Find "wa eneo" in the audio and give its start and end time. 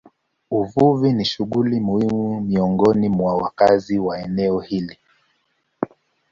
3.99-4.59